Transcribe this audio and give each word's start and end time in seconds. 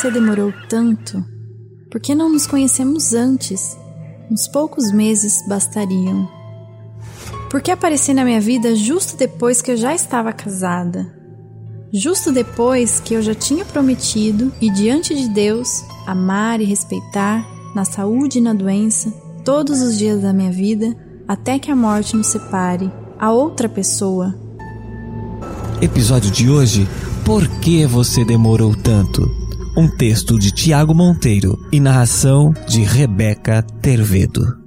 Você 0.00 0.10
demorou 0.10 0.50
tanto? 0.66 1.22
Por 1.90 2.00
que 2.00 2.14
não 2.14 2.32
nos 2.32 2.46
conhecemos 2.46 3.12
antes? 3.12 3.76
Uns 4.30 4.48
poucos 4.48 4.90
meses 4.90 5.46
bastariam. 5.46 6.26
Por 7.50 7.60
que 7.60 7.70
apareci 7.70 8.14
na 8.14 8.24
minha 8.24 8.40
vida 8.40 8.74
justo 8.74 9.14
depois 9.14 9.60
que 9.60 9.72
eu 9.72 9.76
já 9.76 9.94
estava 9.94 10.32
casada? 10.32 11.06
Justo 11.92 12.32
depois 12.32 12.98
que 12.98 13.12
eu 13.12 13.20
já 13.20 13.34
tinha 13.34 13.62
prometido 13.62 14.50
e 14.58 14.70
diante 14.70 15.14
de 15.14 15.28
Deus 15.28 15.84
amar 16.06 16.62
e 16.62 16.64
respeitar, 16.64 17.46
na 17.74 17.84
saúde 17.84 18.38
e 18.38 18.40
na 18.40 18.54
doença, 18.54 19.10
todos 19.44 19.82
os 19.82 19.98
dias 19.98 20.22
da 20.22 20.32
minha 20.32 20.50
vida, 20.50 20.96
até 21.28 21.58
que 21.58 21.70
a 21.70 21.76
morte 21.76 22.16
nos 22.16 22.28
separe, 22.28 22.90
a 23.18 23.30
outra 23.32 23.68
pessoa. 23.68 24.34
Episódio 25.82 26.30
de 26.30 26.48
hoje: 26.48 26.88
Por 27.22 27.46
que 27.60 27.84
você 27.84 28.24
demorou 28.24 28.74
tanto? 28.74 29.39
Um 29.76 29.88
texto 29.88 30.36
de 30.36 30.50
Tiago 30.50 30.92
Monteiro 30.92 31.56
e 31.70 31.78
narração 31.78 32.52
de 32.66 32.80
Rebeca 32.82 33.62
Tervedo. 33.80 34.58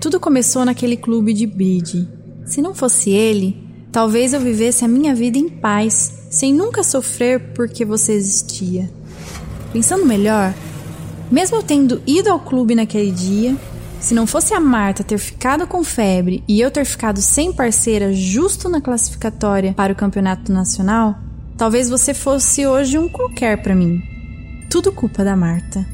Tudo 0.00 0.18
começou 0.18 0.64
naquele 0.64 0.96
clube 0.96 1.32
de 1.32 1.46
bridge. 1.46 2.08
Se 2.44 2.60
não 2.60 2.74
fosse 2.74 3.10
ele, 3.10 3.56
talvez 3.92 4.32
eu 4.32 4.40
vivesse 4.40 4.84
a 4.84 4.88
minha 4.88 5.14
vida 5.14 5.38
em 5.38 5.48
paz, 5.48 6.26
sem 6.30 6.52
nunca 6.52 6.82
sofrer 6.82 7.52
porque 7.54 7.84
você 7.84 8.12
existia. 8.12 8.90
Pensando 9.72 10.04
melhor, 10.04 10.52
mesmo 11.30 11.58
eu 11.58 11.62
tendo 11.62 12.02
ido 12.04 12.28
ao 12.28 12.40
clube 12.40 12.74
naquele 12.74 13.12
dia, 13.12 13.56
se 14.00 14.14
não 14.14 14.26
fosse 14.26 14.52
a 14.52 14.58
Marta 14.58 15.04
ter 15.04 15.18
ficado 15.18 15.64
com 15.64 15.84
febre 15.84 16.42
e 16.48 16.60
eu 16.60 16.72
ter 16.72 16.84
ficado 16.84 17.20
sem 17.20 17.52
parceira 17.52 18.12
justo 18.12 18.68
na 18.68 18.80
classificatória 18.80 19.74
para 19.74 19.92
o 19.92 19.96
campeonato 19.96 20.52
nacional, 20.52 21.16
talvez 21.62 21.88
você 21.88 22.12
fosse 22.12 22.66
hoje 22.66 22.98
um 22.98 23.08
qualquer 23.08 23.62
para 23.62 23.72
mim. 23.72 24.02
Tudo 24.68 24.90
culpa 24.90 25.22
da 25.22 25.36
Marta. 25.36 25.86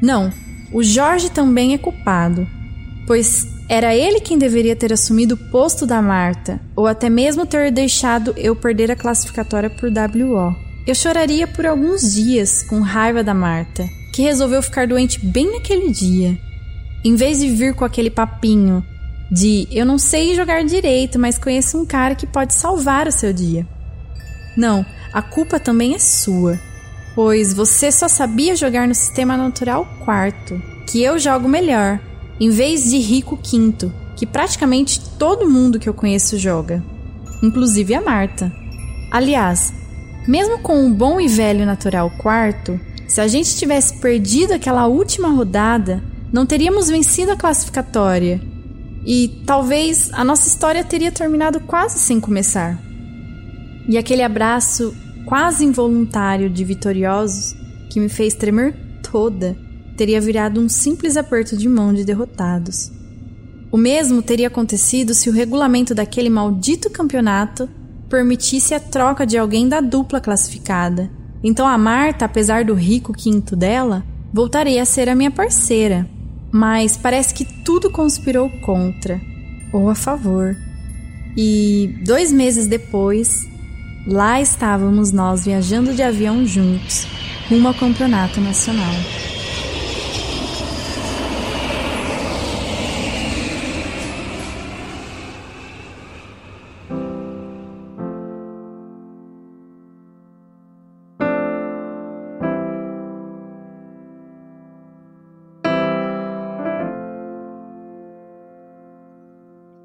Não, 0.00 0.32
o 0.72 0.82
Jorge 0.82 1.28
também 1.28 1.74
é 1.74 1.76
culpado, 1.76 2.48
pois 3.06 3.46
era 3.68 3.94
ele 3.94 4.20
quem 4.20 4.38
deveria 4.38 4.74
ter 4.74 4.90
assumido 4.90 5.34
o 5.34 5.50
posto 5.50 5.84
da 5.84 6.00
Marta, 6.00 6.58
ou 6.74 6.86
até 6.86 7.10
mesmo 7.10 7.44
ter 7.44 7.70
deixado 7.70 8.32
eu 8.38 8.56
perder 8.56 8.90
a 8.90 8.96
classificatória 8.96 9.68
por 9.68 9.90
WO. 9.90 10.56
Eu 10.86 10.94
choraria 10.94 11.46
por 11.46 11.66
alguns 11.66 12.14
dias 12.14 12.62
com 12.62 12.80
raiva 12.80 13.22
da 13.22 13.34
Marta, 13.34 13.86
que 14.14 14.22
resolveu 14.22 14.62
ficar 14.62 14.86
doente 14.86 15.20
bem 15.22 15.52
naquele 15.52 15.92
dia. 15.92 16.38
Em 17.04 17.14
vez 17.16 17.40
de 17.40 17.50
vir 17.50 17.74
com 17.74 17.84
aquele 17.84 18.08
papinho 18.08 18.82
de 19.30 19.68
eu 19.70 19.84
não 19.84 19.98
sei 19.98 20.34
jogar 20.34 20.64
direito, 20.64 21.18
mas 21.18 21.36
conheço 21.36 21.76
um 21.76 21.84
cara 21.84 22.14
que 22.14 22.26
pode 22.26 22.54
salvar 22.54 23.06
o 23.06 23.12
seu 23.12 23.30
dia. 23.30 23.68
Não, 24.60 24.84
a 25.10 25.22
culpa 25.22 25.58
também 25.58 25.94
é 25.94 25.98
sua, 25.98 26.60
pois 27.14 27.54
você 27.54 27.90
só 27.90 28.06
sabia 28.08 28.54
jogar 28.54 28.86
no 28.86 28.94
sistema 28.94 29.34
natural 29.34 29.88
quarto, 30.04 30.60
que 30.86 31.02
eu 31.02 31.18
jogo 31.18 31.48
melhor, 31.48 31.98
em 32.38 32.50
vez 32.50 32.90
de 32.90 32.98
rico 32.98 33.38
quinto, 33.42 33.90
que 34.14 34.26
praticamente 34.26 35.00
todo 35.18 35.48
mundo 35.48 35.78
que 35.78 35.88
eu 35.88 35.94
conheço 35.94 36.38
joga, 36.38 36.84
inclusive 37.42 37.94
a 37.94 38.02
Marta. 38.02 38.52
Aliás, 39.10 39.72
mesmo 40.28 40.58
com 40.58 40.78
um 40.78 40.92
bom 40.92 41.18
e 41.18 41.26
velho 41.26 41.64
natural 41.64 42.10
quarto, 42.18 42.78
se 43.08 43.18
a 43.18 43.26
gente 43.26 43.56
tivesse 43.56 43.98
perdido 43.98 44.52
aquela 44.52 44.86
última 44.86 45.30
rodada, 45.30 46.04
não 46.30 46.44
teríamos 46.44 46.90
vencido 46.90 47.32
a 47.32 47.36
classificatória 47.36 48.38
e 49.06 49.42
talvez 49.46 50.10
a 50.12 50.22
nossa 50.22 50.46
história 50.46 50.84
teria 50.84 51.10
terminado 51.10 51.60
quase 51.60 51.98
sem 51.98 52.20
começar. 52.20 52.89
E 53.90 53.98
aquele 53.98 54.22
abraço 54.22 54.96
quase 55.26 55.66
involuntário 55.66 56.48
de 56.48 56.64
vitoriosos 56.64 57.54
que 57.90 58.00
me 58.00 58.08
fez 58.08 58.34
tremer 58.34 58.74
toda 59.02 59.54
teria 59.96 60.20
virado 60.20 60.58
um 60.58 60.68
simples 60.68 61.18
aperto 61.18 61.54
de 61.54 61.68
mão 61.68 61.92
de 61.92 62.06
derrotados. 62.06 62.90
O 63.70 63.76
mesmo 63.76 64.22
teria 64.22 64.46
acontecido 64.46 65.12
se 65.12 65.28
o 65.28 65.32
regulamento 65.32 65.94
daquele 65.94 66.30
maldito 66.30 66.88
campeonato 66.88 67.68
permitisse 68.08 68.72
a 68.72 68.80
troca 68.80 69.26
de 69.26 69.36
alguém 69.36 69.68
da 69.68 69.82
dupla 69.82 70.20
classificada 70.20 71.10
então 71.42 71.66
a 71.66 71.78
Marta, 71.78 72.26
apesar 72.26 72.64
do 72.64 72.74
rico 72.74 73.12
quinto 73.12 73.56
dela, 73.56 74.04
voltaria 74.32 74.82
a 74.82 74.84
ser 74.84 75.08
a 75.08 75.14
minha 75.14 75.30
parceira. 75.30 76.08
Mas 76.52 76.96
parece 76.96 77.32
que 77.32 77.44
tudo 77.44 77.90
conspirou 77.90 78.50
contra 78.60 79.20
ou 79.72 79.88
a 79.88 79.94
favor. 79.94 80.56
E 81.36 81.98
dois 82.04 82.32
meses 82.32 82.66
depois, 82.66 83.48
lá 84.06 84.40
estávamos 84.40 85.12
nós 85.12 85.44
viajando 85.44 85.94
de 85.94 86.02
avião 86.02 86.44
juntos, 86.46 87.06
rumo 87.48 87.68
ao 87.68 87.74
campeonato 87.74 88.40
nacional. 88.40 88.94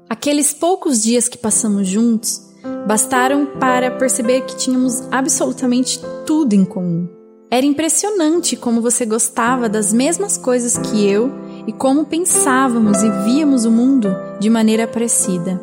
Aqueles 0.08 0.52
poucos 0.52 1.02
dias 1.02 1.28
que 1.28 1.38
passamos 1.38 1.86
juntos 1.86 2.46
bastaram 2.86 3.44
para 3.44 3.90
perceber 3.90 4.42
que 4.42 4.56
tínhamos 4.56 5.02
absolutamente 5.10 6.00
tudo 6.24 6.54
em 6.54 6.64
comum. 6.64 7.08
Era 7.50 7.66
impressionante 7.66 8.56
como 8.56 8.80
você 8.80 9.04
gostava 9.04 9.68
das 9.68 9.92
mesmas 9.92 10.36
coisas 10.36 10.76
que 10.78 11.08
eu 11.08 11.32
e 11.66 11.72
como 11.72 12.04
pensávamos 12.04 13.02
e 13.02 13.10
víamos 13.24 13.64
o 13.64 13.70
mundo 13.70 14.16
de 14.38 14.48
maneira 14.48 14.86
parecida. 14.86 15.60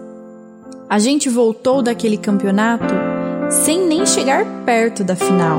A 0.90 1.00
gente 1.00 1.30
voltou 1.30 1.82
daquele 1.82 2.18
campeonato 2.18 2.94
sem 3.50 3.86
nem 3.86 4.06
chegar 4.06 4.46
perto 4.66 5.04
da 5.04 5.16
final, 5.16 5.58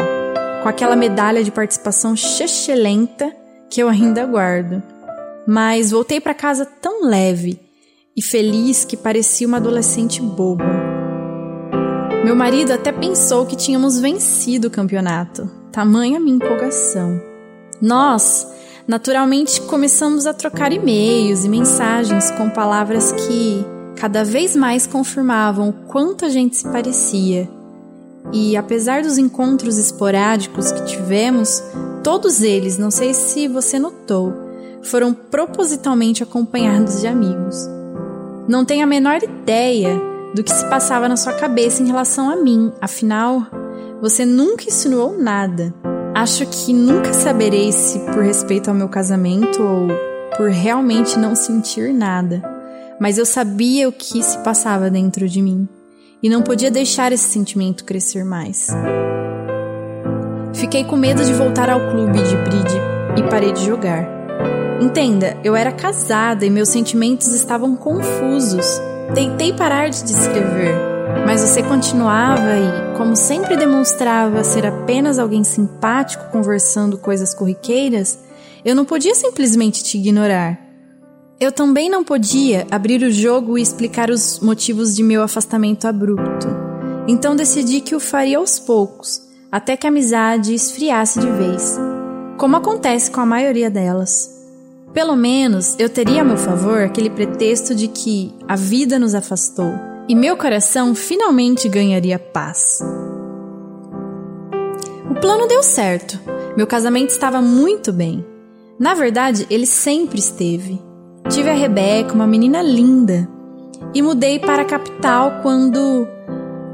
com 0.63 0.69
aquela 0.69 0.97
medalha 0.97 1.43
de 1.43 1.51
participação 1.51 2.15
chechelenta 2.15 3.35
que 3.71 3.83
eu 3.83 3.89
ainda 3.89 4.25
guardo. 4.27 4.83
Mas 5.47 5.91
voltei 5.91 6.21
para 6.21 6.35
casa 6.35 6.65
tão 6.65 7.07
leve 7.07 7.59
e 8.17 8.23
feliz 8.23 8.85
que 8.85 8.97
parecia 8.97 9.47
uma 9.47 9.59
adolescente 9.59 10.23
boba. 10.23 10.84
Meu 12.25 12.35
marido 12.35 12.73
até 12.73 12.91
pensou 12.91 13.45
que 13.45 13.55
tínhamos 13.55 14.01
vencido 14.01 14.69
o 14.69 14.71
campeonato, 14.71 15.47
tamanha 15.71 16.19
minha 16.19 16.37
empolgação. 16.37 17.21
Nós, 17.83 18.47
naturalmente, 18.89 19.61
começamos 19.61 20.27
a 20.27 20.33
trocar 20.33 20.73
e-mails 20.73 21.45
e 21.45 21.51
mensagens 21.51 22.31
com 22.31 22.49
palavras 22.49 23.13
que 23.13 23.63
cada 23.97 24.25
vez 24.25 24.57
mais 24.57 24.87
confirmavam 24.87 25.69
o 25.69 25.73
quanto 25.87 26.25
a 26.25 26.31
gente 26.31 26.57
se 26.57 26.65
parecia. 26.67 27.47
E 28.33 28.57
apesar 28.57 29.03
dos 29.03 29.19
encontros 29.19 29.77
esporádicos 29.77 30.73
que 30.73 30.83
tivemos, 30.87 31.63
todos 32.03 32.41
eles, 32.41 32.79
não 32.79 32.91
sei 32.91 33.13
se 33.13 33.47
você 33.47 33.79
notou, 33.79 34.33
foram 34.83 35.13
propositalmente 35.13 36.23
acompanhados 36.23 37.03
de 37.03 37.07
amigos. 37.07 37.69
Não 38.49 38.65
tenho 38.65 38.83
a 38.83 38.87
menor 38.87 39.23
ideia 39.23 40.14
do 40.35 40.43
que 40.43 40.53
se 40.53 40.69
passava 40.69 41.09
na 41.09 41.17
sua 41.17 41.33
cabeça 41.33 41.83
em 41.83 41.87
relação 41.87 42.29
a 42.29 42.37
mim, 42.37 42.73
afinal, 42.81 43.47
você 44.01 44.25
nunca 44.25 44.65
insinuou 44.65 45.17
nada. 45.17 45.73
Acho 46.15 46.45
que 46.47 46.73
nunca 46.73 47.13
saberei 47.13 47.73
se 47.73 47.99
por 48.01 48.23
respeito 48.23 48.69
ao 48.69 48.75
meu 48.75 48.89
casamento 48.89 49.63
ou 49.63 49.89
por 50.37 50.51
realmente 50.51 51.19
não 51.19 51.35
sentir 51.35 51.93
nada, 51.93 52.43
mas 53.01 53.19
eu 53.19 53.25
sabia 53.25 53.89
o 53.89 53.93
que 53.93 54.23
se 54.23 54.39
passava 54.39 54.91
dentro 54.91 55.29
de 55.29 55.41
mim 55.41 55.69
e 56.23 56.29
não 56.29 56.43
podia 56.43 56.71
deixar 56.71 57.13
esse 57.13 57.29
sentimento 57.29 57.85
crescer 57.85 58.25
mais. 58.25 58.69
Fiquei 60.55 60.85
com 60.85 60.97
medo 60.97 61.25
de 61.25 61.33
voltar 61.33 61.69
ao 61.69 61.81
clube 61.91 62.23
de 62.23 62.37
bridge 62.37 62.81
e 63.17 63.23
parei 63.29 63.53
de 63.53 63.65
jogar. 63.65 64.09
Entenda, 64.81 65.37
eu 65.45 65.55
era 65.55 65.71
casada 65.71 66.45
e 66.45 66.51
meus 66.51 66.69
sentimentos 66.69 67.29
estavam 67.29 67.77
confusos. 67.77 68.81
Tentei 69.13 69.53
parar 69.53 69.91
de 69.91 70.03
descrever, 70.05 70.75
mas 71.27 71.41
você 71.41 71.63
continuava 71.63 72.57
e, 72.57 72.97
como 72.97 73.15
sempre 73.15 73.57
demonstrava 73.57 74.43
ser 74.43 74.65
apenas 74.65 75.19
alguém 75.19 75.45
simpático 75.45 76.31
conversando 76.31 76.97
coisas 76.97 77.35
corriqueiras, 77.35 78.19
eu 78.65 78.75
não 78.75 78.85
podia 78.85 79.15
simplesmente 79.15 79.85
te 79.85 79.99
ignorar. 79.99 80.59
Eu 81.39 81.53
também 81.53 81.91
não 81.91 82.03
podia 82.03 82.67
abrir 82.71 83.03
o 83.03 83.11
jogo 83.11 83.59
e 83.59 83.63
explicar 83.63 84.11
os 84.11 84.41
motivos 84.41 84.95
de 84.95 85.03
meu 85.03 85.23
afastamento 85.23 85.87
abrupto. 85.87 86.47
Então 87.07 87.37
decidi 87.37 87.81
que 87.81 87.95
o 87.95 88.01
faria 88.01 88.39
aos 88.39 88.59
poucos, 88.59 89.21
até 89.53 89.77
que 89.77 89.87
a 89.87 89.91
amizade 89.91 90.55
esfriasse 90.55 91.21
de 91.21 91.31
vez, 91.31 91.79
como 92.39 92.57
acontece 92.57 93.11
com 93.11 93.21
a 93.21 93.27
maioria 93.27 93.71
delas. 93.71 94.34
Pelo 94.95 95.17
menos 95.17 95.75
eu 95.77 95.89
teria 95.89 96.23
a 96.23 96.25
meu 96.25 96.37
favor 96.37 96.81
aquele 96.81 97.11
pretexto 97.11 97.75
de 97.75 97.89
que 97.89 98.33
a 98.47 98.55
vida 98.55 98.97
nos 98.97 99.13
afastou 99.13 99.75
e 100.09 100.15
meu 100.15 100.37
coração 100.37 100.95
finalmente 100.95 101.69
ganharia 101.69 102.17
paz. 102.17 102.81
O 105.11 105.15
plano 105.21 105.49
deu 105.49 105.65
certo. 105.65 106.21
Meu 106.57 106.67
casamento 106.67 107.11
estava 107.11 107.43
muito 107.43 107.93
bem. 107.93 108.25
Na 108.79 108.95
verdade, 108.95 109.45
ele 109.51 109.67
sempre 109.67 110.21
esteve. 110.21 110.81
Tive 111.29 111.51
a 111.51 111.55
Rebeca, 111.55 112.15
uma 112.15 112.27
menina 112.27 112.63
linda, 112.63 113.29
e 113.93 114.01
mudei 114.01 114.39
para 114.39 114.63
a 114.63 114.67
capital 114.67 115.41
quando, 115.43 116.07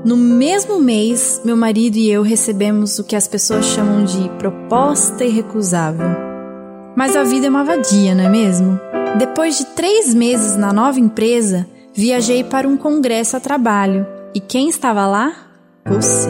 no 0.04 0.16
mesmo 0.16 0.78
mês, 0.78 1.40
meu 1.42 1.56
marido 1.56 1.96
e 1.96 2.10
eu 2.10 2.22
recebemos 2.22 2.98
o 2.98 3.04
que 3.04 3.16
as 3.16 3.26
pessoas 3.26 3.64
chamam 3.64 4.04
de 4.04 4.28
proposta 4.38 5.24
irrecusável. 5.24 6.19
Mas 7.00 7.16
a 7.16 7.22
vida 7.24 7.46
é 7.46 7.48
uma 7.48 7.64
vadia, 7.64 8.14
não 8.14 8.24
é 8.24 8.28
mesmo? 8.28 8.78
Depois 9.16 9.56
de 9.56 9.64
três 9.68 10.12
meses 10.12 10.54
na 10.54 10.70
nova 10.70 11.00
empresa, 11.00 11.66
viajei 11.94 12.44
para 12.44 12.68
um 12.68 12.76
congresso 12.76 13.38
a 13.38 13.40
trabalho. 13.40 14.06
E 14.34 14.38
quem 14.38 14.68
estava 14.68 15.06
lá? 15.06 15.32
Você. 15.86 16.28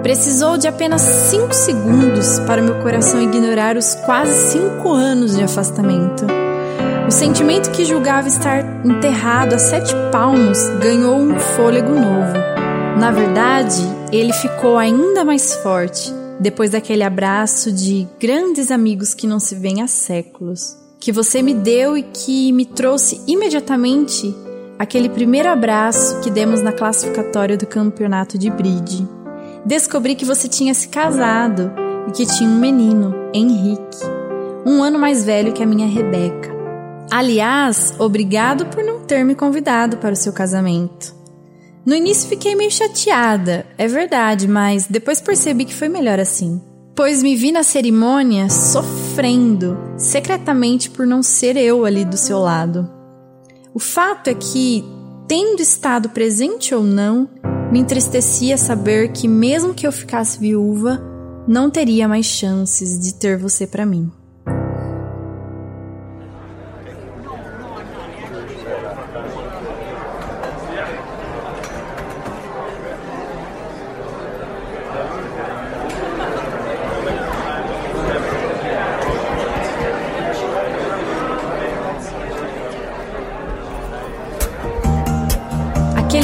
Precisou 0.00 0.56
de 0.56 0.68
apenas 0.68 1.02
cinco 1.02 1.52
segundos 1.52 2.38
para 2.46 2.62
meu 2.62 2.76
coração 2.76 3.20
ignorar 3.20 3.76
os 3.76 3.96
quase 3.96 4.52
cinco 4.52 4.92
anos 4.92 5.36
de 5.36 5.42
afastamento. 5.42 6.24
O 7.08 7.10
sentimento 7.10 7.72
que 7.72 7.84
julgava 7.84 8.28
estar 8.28 8.86
enterrado 8.86 9.56
a 9.56 9.58
sete 9.58 9.92
palmos 10.12 10.68
ganhou 10.80 11.18
um 11.18 11.36
fôlego 11.36 11.96
novo. 11.96 12.34
Na 12.96 13.10
verdade, 13.10 13.82
ele 14.12 14.32
ficou 14.32 14.78
ainda 14.78 15.24
mais 15.24 15.52
forte 15.56 16.16
depois 16.40 16.70
daquele 16.70 17.02
abraço 17.02 17.72
de 17.72 18.06
grandes 18.20 18.70
amigos 18.70 19.14
que 19.14 19.26
não 19.26 19.40
se 19.40 19.54
vêem 19.54 19.82
há 19.82 19.88
séculos, 19.88 20.76
que 21.00 21.12
você 21.12 21.42
me 21.42 21.54
deu 21.54 21.96
e 21.96 22.02
que 22.02 22.52
me 22.52 22.64
trouxe 22.64 23.20
imediatamente 23.26 24.34
aquele 24.78 25.08
primeiro 25.08 25.48
abraço 25.48 26.20
que 26.20 26.30
demos 26.30 26.62
na 26.62 26.72
classificatória 26.72 27.56
do 27.56 27.66
campeonato 27.66 28.38
de 28.38 28.50
bridge. 28.50 29.06
Descobri 29.64 30.14
que 30.14 30.24
você 30.24 30.48
tinha 30.48 30.72
se 30.72 30.88
casado 30.88 31.72
e 32.08 32.12
que 32.12 32.24
tinha 32.24 32.48
um 32.48 32.58
menino, 32.58 33.14
Henrique, 33.34 33.98
um 34.64 34.82
ano 34.82 34.98
mais 34.98 35.24
velho 35.24 35.52
que 35.52 35.62
a 35.62 35.66
minha 35.66 35.86
Rebeca. 35.86 36.56
Aliás, 37.10 37.94
obrigado 37.98 38.66
por 38.66 38.84
não 38.84 39.00
ter 39.00 39.24
me 39.24 39.34
convidado 39.34 39.96
para 39.96 40.12
o 40.12 40.16
seu 40.16 40.32
casamento. 40.32 41.17
No 41.84 41.94
início 41.94 42.28
fiquei 42.28 42.54
meio 42.54 42.70
chateada, 42.70 43.64
é 43.78 43.86
verdade, 43.86 44.46
mas 44.46 44.86
depois 44.86 45.20
percebi 45.20 45.64
que 45.64 45.74
foi 45.74 45.88
melhor 45.88 46.20
assim. 46.20 46.60
Pois 46.94 47.22
me 47.22 47.36
vi 47.36 47.52
na 47.52 47.62
cerimônia 47.62 48.50
sofrendo, 48.50 49.78
secretamente 49.96 50.90
por 50.90 51.06
não 51.06 51.22
ser 51.22 51.56
eu 51.56 51.84
ali 51.84 52.04
do 52.04 52.16
seu 52.16 52.40
lado. 52.40 52.90
O 53.72 53.78
fato 53.78 54.28
é 54.28 54.34
que, 54.34 54.84
tendo 55.28 55.60
estado 55.60 56.08
presente 56.08 56.74
ou 56.74 56.82
não, 56.82 57.28
me 57.70 57.78
entristecia 57.78 58.58
saber 58.58 59.12
que, 59.12 59.28
mesmo 59.28 59.74
que 59.74 59.86
eu 59.86 59.92
ficasse 59.92 60.40
viúva, 60.40 61.00
não 61.46 61.70
teria 61.70 62.08
mais 62.08 62.26
chances 62.26 62.98
de 62.98 63.14
ter 63.14 63.38
você 63.38 63.66
para 63.66 63.86
mim. 63.86 64.10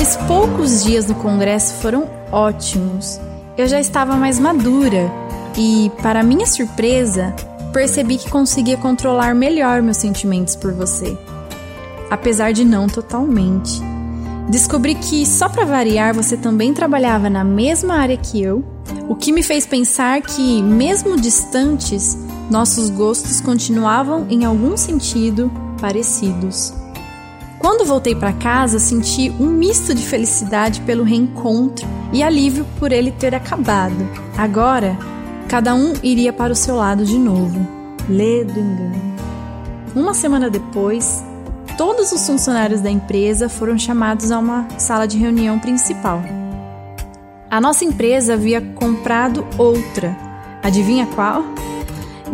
Aqueles 0.05 0.27
poucos 0.29 0.85
dias 0.85 1.07
no 1.07 1.15
congresso 1.15 1.77
foram 1.77 2.07
ótimos. 2.31 3.19
Eu 3.57 3.67
já 3.67 3.81
estava 3.81 4.17
mais 4.17 4.39
madura 4.39 5.11
e, 5.57 5.91
para 6.03 6.23
minha 6.23 6.45
surpresa, 6.45 7.35
percebi 7.73 8.19
que 8.19 8.29
conseguia 8.29 8.77
controlar 8.77 9.35
melhor 9.35 9.81
meus 9.81 9.97
sentimentos 9.97 10.57
por 10.57 10.75
você. 10.75 11.17
Apesar 12.11 12.53
de 12.53 12.67
não 12.67 12.87
totalmente. 12.87 13.81
Descobri 14.51 14.95
que, 14.95 15.25
só 15.25 15.49
para 15.49 15.65
variar, 15.65 16.13
você 16.13 16.37
também 16.37 16.75
trabalhava 16.75 17.31
na 17.31 17.43
mesma 17.43 17.95
área 17.95 18.19
que 18.19 18.43
eu, 18.43 18.63
o 19.09 19.15
que 19.17 19.33
me 19.33 19.43
fez 19.43 19.67
pensar 19.67 20.21
que, 20.21 20.61
mesmo 20.63 21.19
distantes, 21.19 22.15
nossos 22.51 22.91
gostos 22.91 23.41
continuavam, 23.41 24.27
em 24.29 24.45
algum 24.45 24.77
sentido, 24.77 25.51
parecidos. 25.81 26.75
Quando 27.65 27.87
voltei 27.87 28.15
para 28.15 28.35
casa, 28.35 28.79
senti 28.79 29.31
um 29.41 29.47
misto 29.47 29.95
de 29.95 30.03
felicidade 30.03 30.83
pelo 30.83 31.03
reencontro 31.03 31.89
e 32.13 32.23
alívio 32.23 32.67
por 32.79 32.93
ele 32.93 33.11
ter 33.11 33.35
acabado. 33.35 34.07
Agora, 34.37 34.99
cada 35.49 35.75
um 35.75 35.95
iria 36.03 36.31
para 36.31 36.53
o 36.53 36.55
seu 36.55 36.77
lado 36.77 37.07
de 37.07 37.17
novo. 37.17 37.67
Lê 38.07 38.45
do 38.45 38.61
engano. 38.61 39.17
Uma 39.97 40.13
semana 40.13 40.51
depois, 40.51 41.25
todos 41.79 42.13
os 42.13 42.27
funcionários 42.27 42.83
da 42.83 42.91
empresa 42.91 43.49
foram 43.49 43.79
chamados 43.79 44.31
a 44.31 44.39
uma 44.39 44.69
sala 44.77 45.09
de 45.09 45.17
reunião 45.17 45.59
principal. 45.59 46.23
A 47.51 47.63
nossa 47.63 47.83
empresa 47.83 48.35
havia 48.35 48.61
comprado 48.61 49.43
outra. 49.57 50.15
Adivinha 50.63 51.07
qual? 51.15 51.43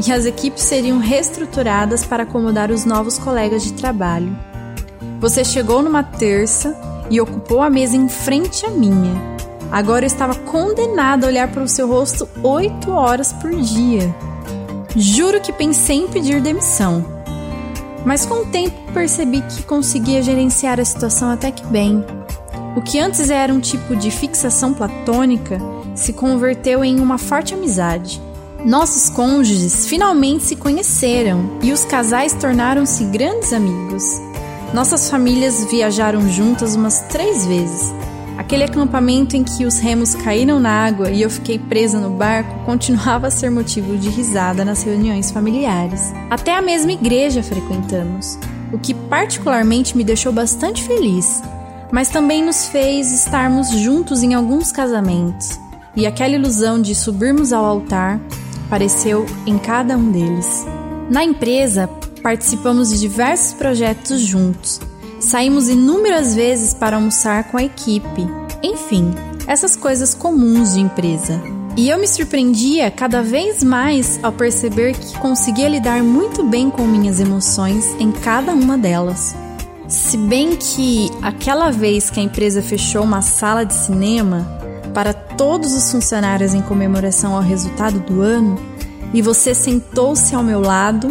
E 0.05 0.11
as 0.11 0.27
equipes 0.27 0.65
seriam 0.65 0.99
reestruturadas 0.99 2.05
para 2.05 2.25
acomodar 2.25 2.73
os 2.73 2.85
novos 2.85 3.17
colegas 3.17 3.63
de 3.63 3.75
trabalho. 3.75 4.50
Você 5.21 5.45
chegou 5.45 5.83
numa 5.83 6.03
terça 6.03 6.75
e 7.11 7.21
ocupou 7.21 7.61
a 7.61 7.69
mesa 7.69 7.95
em 7.95 8.09
frente 8.09 8.65
à 8.65 8.71
minha. 8.71 9.21
Agora 9.71 10.05
eu 10.05 10.07
estava 10.07 10.35
condenado 10.35 11.25
a 11.25 11.27
olhar 11.27 11.49
para 11.49 11.63
o 11.63 11.69
seu 11.69 11.87
rosto 11.87 12.27
oito 12.43 12.91
horas 12.91 13.31
por 13.35 13.55
dia. 13.55 14.15
Juro 14.97 15.39
que 15.43 15.53
pensei 15.53 15.99
em 15.99 16.09
pedir 16.09 16.41
demissão. 16.41 17.05
Mas 18.03 18.25
com 18.25 18.37
o 18.37 18.47
tempo 18.47 18.75
percebi 18.95 19.43
que 19.43 19.63
conseguia 19.65 20.23
gerenciar 20.23 20.81
a 20.81 20.85
situação 20.87 21.31
até 21.31 21.51
que 21.51 21.67
bem. 21.67 22.03
O 22.75 22.81
que 22.81 22.99
antes 22.99 23.29
era 23.29 23.53
um 23.53 23.61
tipo 23.61 23.95
de 23.95 24.11
fixação 24.11 24.73
platônica 24.73 25.59
se 25.95 26.15
converteu 26.15 26.83
em 26.83 26.99
uma 26.99 27.19
forte 27.19 27.53
amizade. 27.53 28.23
Nossos 28.65 29.11
cônjuges 29.11 29.87
finalmente 29.87 30.45
se 30.45 30.57
conheceram 30.57 31.59
e 31.63 31.73
os 31.73 31.85
casais 31.85 32.33
tornaram-se 32.33 33.05
grandes 33.05 33.53
amigos. 33.53 34.30
Nossas 34.73 35.11
famílias 35.11 35.65
viajaram 35.65 36.29
juntas 36.29 36.77
umas 36.77 37.01
três 37.09 37.45
vezes. 37.45 37.93
Aquele 38.39 38.63
acampamento 38.63 39.37
em 39.37 39.43
que 39.43 39.65
os 39.65 39.81
remos 39.81 40.15
caíram 40.15 40.61
na 40.61 40.71
água 40.71 41.11
e 41.11 41.23
eu 41.23 41.29
fiquei 41.29 41.59
presa 41.59 41.99
no 41.99 42.11
barco 42.11 42.65
continuava 42.65 43.27
a 43.27 43.31
ser 43.31 43.51
motivo 43.51 43.97
de 43.97 44.09
risada 44.09 44.65
nas 44.65 44.85
reuniões 44.85 45.33
familiares. 45.33 46.13
Até 46.31 46.57
a 46.57 46.63
mesma 46.63 46.93
igreja 46.93 47.43
frequentamos, 47.43 48.39
o 48.73 48.79
que 48.79 48.95
particularmente 48.95 49.97
me 49.97 50.05
deixou 50.05 50.33
bastante 50.33 50.85
feliz, 50.85 51.43
mas 51.91 52.09
também 52.09 52.43
nos 52.43 52.69
fez 52.69 53.13
estarmos 53.13 53.71
juntos 53.71 54.23
em 54.23 54.35
alguns 54.35 54.71
casamentos, 54.71 55.59
e 55.97 56.07
aquela 56.07 56.37
ilusão 56.37 56.81
de 56.81 56.95
subirmos 56.95 57.53
ao 57.53 57.65
altar 57.65 58.21
apareceu 58.67 59.27
em 59.45 59.59
cada 59.59 59.97
um 59.97 60.13
deles. 60.13 60.65
Na 61.11 61.25
empresa, 61.25 61.91
participamos 62.23 62.91
de 62.91 63.01
diversos 63.01 63.53
projetos 63.55 64.21
juntos. 64.21 64.81
Saímos 65.21 65.69
inúmeras 65.69 66.35
vezes 66.35 66.73
para 66.73 66.97
almoçar 66.97 67.45
com 67.45 67.59
a 67.59 67.65
equipe. 67.65 68.27
Enfim, 68.63 69.15
essas 69.47 69.77
coisas 69.77 70.15
comuns 70.15 70.75
de 70.75 70.81
empresa. 70.81 71.41
E 71.77 71.89
eu 71.89 71.99
me 71.99 72.07
surpreendia 72.07 72.91
cada 72.91 73.23
vez 73.23 73.63
mais 73.63 74.19
ao 74.23 74.33
perceber 74.33 74.95
que 74.95 75.19
conseguia 75.19 75.69
lidar 75.69 76.03
muito 76.03 76.43
bem 76.43 76.69
com 76.71 76.87
minhas 76.87 77.21
emoções 77.21 77.95
em 77.99 78.11
cada 78.11 78.53
uma 78.53 78.77
delas. 78.77 79.35
Se 79.87 80.17
bem 80.17 80.57
que 80.57 81.11
aquela 81.23 81.71
vez 81.71 82.11
que 82.11 82.21
a 82.21 82.23
empresa 82.23 82.63
fechou 82.63 83.03
uma 83.03 83.23
sala 83.23 83.65
de 83.65 83.75
cinema 83.75 84.47
para 84.95 85.13
todos 85.13 85.73
os 85.73 85.91
funcionários 85.91 86.55
em 86.55 86.63
comemoração 86.63 87.35
ao 87.35 87.43
resultado 87.43 88.01
do 88.01 88.21
ano 88.21 88.59
e 89.13 89.23
você 89.23 89.55
sentou-se 89.55 90.35
ao 90.35 90.43
meu 90.43 90.61
lado 90.61 91.09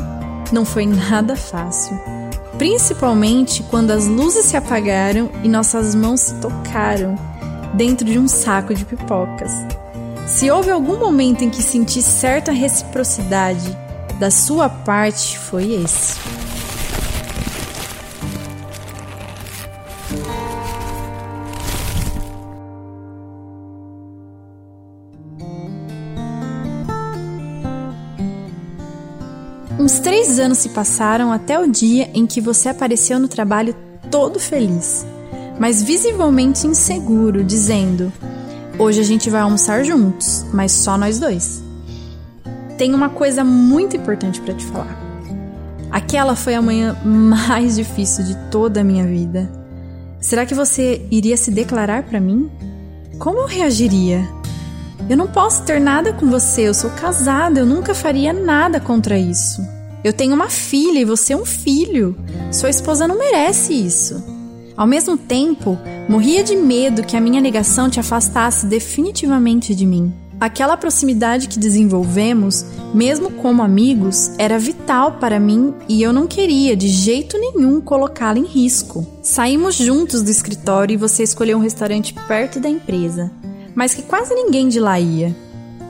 não 0.54 0.66
foi 0.66 0.86
nada 0.86 1.36
fácil. 1.36 2.00
Principalmente 2.58 3.64
quando 3.64 3.92
as 3.92 4.06
luzes 4.06 4.46
se 4.46 4.58
apagaram 4.58 5.30
e 5.44 5.48
nossas 5.48 5.96
mãos 5.96 6.22
se 6.22 6.36
tocaram 6.36 7.16
dentro 7.74 8.06
de 8.06 8.20
um 8.20 8.28
saco 8.28 8.74
de 8.74 8.84
pipocas. 8.84 9.52
Se 10.28 10.52
houve 10.52 10.70
algum 10.70 11.00
momento 11.00 11.44
em 11.44 11.50
que 11.50 11.62
senti 11.62 12.02
certa 12.02 12.52
reciprocidade 12.52 13.78
da 14.20 14.30
sua 14.30 14.70
parte, 14.70 15.40
foi 15.40 15.72
esse. 15.72 16.20
Uns 29.90 29.98
três 29.98 30.38
anos 30.38 30.60
se 30.60 30.70
passaram 30.70 31.32
até 31.32 31.60
o 31.60 31.66
dia 31.66 32.12
em 32.14 32.28
que 32.28 32.40
você 32.40 32.70
apareceu 32.70 33.18
no 33.20 33.28
trabalho 33.28 33.76
todo 34.12 34.40
feliz, 34.40 35.04
mas 35.60 35.82
visivelmente 35.82 36.68
inseguro, 36.68 37.44
dizendo: 37.44 38.14
Hoje 38.78 39.02
a 39.02 39.04
gente 39.04 39.32
vai 39.32 39.42
almoçar 39.42 39.84
juntos, 39.84 40.46
mas 40.54 40.74
só 40.74 40.96
nós 40.96 41.18
dois. 41.18 41.64
Tem 42.78 42.94
uma 42.94 43.10
coisa 43.10 43.44
muito 43.44 43.98
importante 43.98 44.40
para 44.40 44.54
te 44.54 44.64
falar. 44.64 44.96
Aquela 45.90 46.36
foi 46.36 46.54
a 46.54 46.62
manhã 46.62 46.96
mais 47.04 47.76
difícil 47.76 48.24
de 48.26 48.36
toda 48.52 48.82
a 48.82 48.84
minha 48.84 49.08
vida. 49.08 49.52
Será 50.22 50.46
que 50.46 50.54
você 50.54 51.04
iria 51.10 51.36
se 51.36 51.50
declarar 51.50 52.04
para 52.04 52.20
mim? 52.20 52.48
Como 53.18 53.40
eu 53.40 53.48
reagiria? 53.48 54.24
Eu 55.10 55.18
não 55.18 55.26
posso 55.26 55.64
ter 55.64 55.82
nada 55.82 56.14
com 56.14 56.30
você, 56.30 56.68
eu 56.68 56.76
sou 56.76 56.92
casada, 56.92 57.62
eu 57.62 57.66
nunca 57.66 57.96
faria 57.96 58.32
nada 58.32 58.80
contra 58.80 59.18
isso. 59.18 59.79
Eu 60.04 60.14
tenho 60.14 60.34
uma 60.34 60.50
filha 60.50 61.00
e 61.00 61.06
você 61.06 61.34
é 61.34 61.38
um 61.38 61.46
filho. 61.46 62.16
Sua 62.52 62.70
esposa 62.70 63.08
não 63.08 63.18
merece 63.18 63.74
isso. 63.74 64.24
Ao 64.78 64.88
mesmo 64.88 65.18
tempo, 65.18 65.78
morria 66.08 66.42
de 66.42 66.56
medo 66.56 67.04
que 67.04 67.18
a 67.18 67.22
minha 67.22 67.42
negação 67.42 67.90
te 67.90 68.00
afastasse 68.00 68.66
definitivamente 68.66 69.76
de 69.76 69.86
mim. 69.86 70.14
Aquela 70.40 70.78
proximidade 70.78 71.50
que 71.50 71.60
desenvolvemos, 71.60 72.66
mesmo 72.94 73.30
como 73.30 73.62
amigos, 73.62 74.32
era 74.38 74.58
vital 74.58 75.18
para 75.20 75.38
mim 75.38 75.74
e 75.90 76.02
eu 76.02 76.14
não 76.14 76.26
queria 76.26 76.78
de 76.78 76.88
jeito 76.88 77.38
nenhum 77.38 77.82
colocá-la 77.82 78.40
em 78.40 78.46
risco. 78.46 79.06
Saímos 79.22 79.76
juntos 79.76 80.22
do 80.22 80.32
escritório 80.32 80.94
e 80.94 80.98
você 80.98 81.24
escolheu 81.24 81.58
um 81.58 81.62
restaurante 81.62 82.16
perto 82.26 82.58
da 82.58 82.70
empresa, 82.70 83.30
mas 83.76 83.94
que 83.94 84.02
quase 84.02 84.34
ninguém 84.34 84.70
de 84.70 84.80
lá 84.80 84.98
ia. 84.98 85.36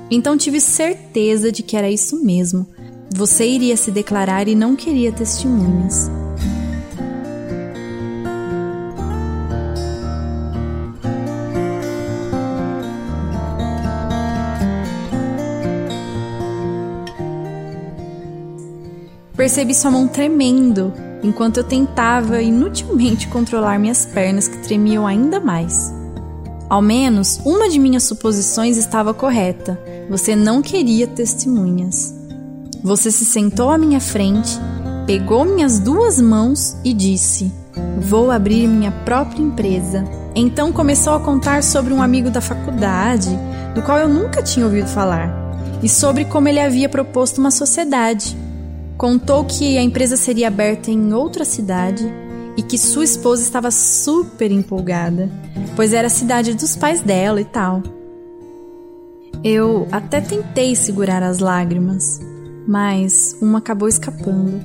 Então 0.09 0.35
tive 0.35 0.59
certeza 0.59 1.51
de 1.51 1.61
que 1.61 1.77
era 1.77 1.91
isso 1.91 2.25
mesmo. 2.25 2.65
Você 3.15 3.45
iria 3.45 3.75
se 3.75 3.91
declarar 3.91 4.47
e 4.47 4.55
não 4.55 4.75
queria 4.75 5.11
testemunhas. 5.11 6.09
Percebi 19.35 19.73
sua 19.73 19.89
mão 19.89 20.05
tremendo 20.05 20.93
enquanto 21.23 21.57
eu 21.57 21.63
tentava 21.63 22.41
inutilmente 22.41 23.27
controlar 23.29 23.79
minhas 23.79 24.05
pernas 24.05 24.47
que 24.47 24.57
tremiam 24.57 25.07
ainda 25.07 25.39
mais. 25.39 25.93
Ao 26.69 26.81
menos 26.81 27.39
uma 27.45 27.69
de 27.69 27.79
minhas 27.79 28.03
suposições 28.03 28.77
estava 28.77 29.13
correta. 29.13 29.79
Você 30.09 30.35
não 30.35 30.61
queria 30.61 31.07
testemunhas. 31.07 32.18
Você 32.83 33.11
se 33.11 33.25
sentou 33.25 33.69
à 33.69 33.77
minha 33.77 33.99
frente, 33.99 34.59
pegou 35.05 35.45
minhas 35.45 35.79
duas 35.79 36.19
mãos 36.19 36.77
e 36.83 36.93
disse: 36.93 37.51
Vou 37.99 38.31
abrir 38.31 38.67
minha 38.67 38.91
própria 38.91 39.41
empresa. 39.41 40.03
Então 40.35 40.71
começou 40.71 41.13
a 41.13 41.19
contar 41.19 41.63
sobre 41.63 41.93
um 41.93 42.01
amigo 42.01 42.29
da 42.29 42.41
faculdade, 42.41 43.29
do 43.75 43.81
qual 43.81 43.97
eu 43.97 44.07
nunca 44.07 44.41
tinha 44.41 44.65
ouvido 44.65 44.87
falar, 44.87 45.31
e 45.83 45.89
sobre 45.89 46.25
como 46.25 46.47
ele 46.47 46.59
havia 46.59 46.87
proposto 46.87 47.39
uma 47.39 47.51
sociedade 47.51 48.37
Contou 48.99 49.45
que 49.45 49.77
a 49.77 49.81
empresa 49.81 50.17
seria 50.17 50.49
aberta 50.49 50.91
em 50.91 51.13
outra 51.13 51.45
cidade 51.45 52.05
e 52.57 52.61
que 52.61 52.77
sua 52.77 53.05
esposa 53.05 53.41
estava 53.41 53.71
super 53.71 54.51
empolgada, 54.51 55.29
pois 55.73 55.93
era 55.93 56.07
a 56.07 56.09
cidade 56.09 56.53
dos 56.53 56.75
pais 56.75 56.99
dela 56.99 57.39
e 57.39 57.45
tal. 57.45 57.81
Eu 59.41 59.87
até 59.89 60.19
tentei 60.19 60.75
segurar 60.75 61.23
as 61.23 61.39
lágrimas, 61.39 62.19
mas 62.69 63.35
uma 63.41 63.57
acabou 63.57 63.89
escapando. 63.89 64.63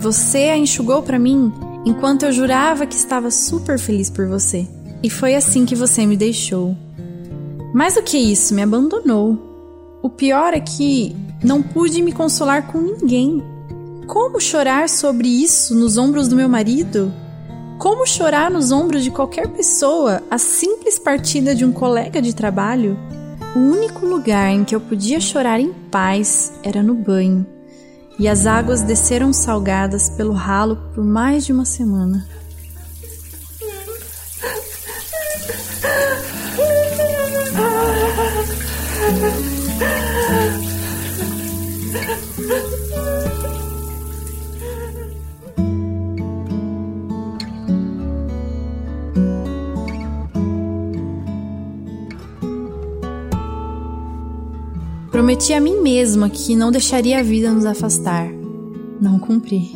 Você 0.00 0.38
a 0.50 0.56
enxugou 0.56 1.04
para 1.04 1.20
mim 1.20 1.52
enquanto 1.86 2.24
eu 2.24 2.32
jurava 2.32 2.84
que 2.84 2.96
estava 2.96 3.30
super 3.30 3.78
feliz 3.78 4.10
por 4.10 4.26
você. 4.26 4.66
E 5.04 5.08
foi 5.08 5.36
assim 5.36 5.64
que 5.64 5.76
você 5.76 6.04
me 6.04 6.16
deixou. 6.16 6.76
Mais 7.72 7.94
do 7.94 8.02
que 8.02 8.18
isso, 8.18 8.52
me 8.54 8.62
abandonou. 8.62 9.38
O 10.02 10.10
pior 10.10 10.52
é 10.52 10.58
que 10.58 11.14
não 11.44 11.62
pude 11.62 12.02
me 12.02 12.10
consolar 12.10 12.66
com 12.66 12.80
ninguém. 12.80 13.40
Como 14.08 14.40
chorar 14.40 14.88
sobre 14.88 15.28
isso 15.28 15.76
nos 15.76 15.96
ombros 15.96 16.26
do 16.26 16.34
meu 16.34 16.48
marido? 16.48 17.14
Como 17.78 18.04
chorar 18.04 18.50
nos 18.50 18.72
ombros 18.72 19.04
de 19.04 19.12
qualquer 19.12 19.46
pessoa 19.46 20.24
a 20.28 20.38
simples 20.38 20.98
partida 20.98 21.54
de 21.54 21.64
um 21.64 21.70
colega 21.70 22.20
de 22.20 22.34
trabalho? 22.34 22.98
O 23.54 23.58
único 23.58 24.04
lugar 24.04 24.50
em 24.50 24.64
que 24.64 24.74
eu 24.74 24.80
podia 24.80 25.20
chorar 25.20 25.60
em 25.60 25.72
paz 25.72 26.52
era 26.64 26.82
no 26.82 26.92
banho, 26.92 27.46
e 28.18 28.26
as 28.26 28.46
águas 28.46 28.82
desceram 28.82 29.32
salgadas 29.32 30.10
pelo 30.10 30.32
ralo 30.32 30.76
por 30.92 31.04
mais 31.04 31.46
de 31.46 31.52
uma 31.52 31.64
semana. 31.64 32.26
Prometi 55.14 55.52
a 55.52 55.60
mim 55.60 55.80
mesma 55.80 56.28
que 56.28 56.56
não 56.56 56.72
deixaria 56.72 57.20
a 57.20 57.22
vida 57.22 57.48
nos 57.48 57.64
afastar. 57.64 58.28
Não 59.00 59.16
cumpri. 59.16 59.70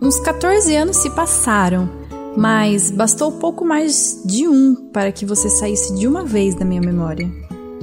Uns 0.00 0.18
14 0.20 0.74
anos 0.74 0.96
se 0.96 1.10
passaram, 1.10 1.86
mas 2.34 2.90
bastou 2.90 3.30
pouco 3.32 3.62
mais 3.62 4.22
de 4.24 4.48
um 4.48 4.74
para 4.90 5.12
que 5.12 5.26
você 5.26 5.50
saísse 5.50 5.94
de 5.94 6.08
uma 6.08 6.24
vez 6.24 6.54
da 6.54 6.64
minha 6.64 6.80
memória. 6.80 7.30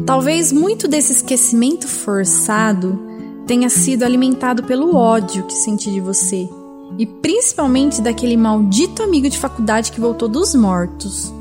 Talvez 0.07 0.51
muito 0.51 0.87
desse 0.87 1.13
esquecimento 1.13 1.87
forçado 1.87 2.99
tenha 3.45 3.69
sido 3.69 4.01
alimentado 4.01 4.63
pelo 4.63 4.95
ódio 4.95 5.45
que 5.45 5.53
senti 5.53 5.91
de 5.91 6.01
você, 6.01 6.49
e 6.97 7.05
principalmente 7.05 8.01
daquele 8.01 8.35
maldito 8.35 9.03
amigo 9.03 9.29
de 9.29 9.37
faculdade 9.37 9.91
que 9.91 10.01
voltou 10.01 10.27
dos 10.27 10.55
mortos. 10.55 11.31